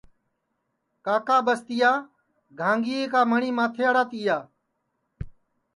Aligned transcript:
کاکا 1.05 1.37
ٻستِیا 1.45 1.91
گھانٚگِئے 2.59 3.01
کا 3.11 3.21
مٹؔی 3.29 3.49
ماتھیڑا 3.57 4.03
تِیا 4.11 4.37